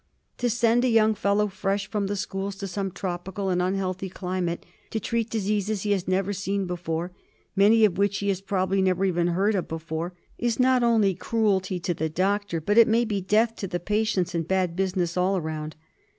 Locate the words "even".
9.05-9.27